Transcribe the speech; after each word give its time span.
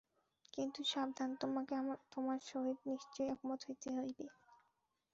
কিন্তু 0.53 0.79
সাবধান, 0.85 1.29
তোমাকে 1.41 1.73
আমার 1.79 1.97
সহিত 2.49 2.79
নিশ্চয়ই 2.87 3.31
একমত 3.33 3.59
হইতে 3.67 3.87
হইবে। 3.95 4.25